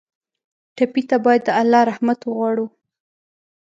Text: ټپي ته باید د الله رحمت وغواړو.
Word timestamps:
ټپي 0.75 1.01
ته 1.09 1.17
باید 1.25 1.41
د 1.45 1.49
الله 1.59 1.81
رحمت 1.91 2.19
وغواړو. 2.23 2.65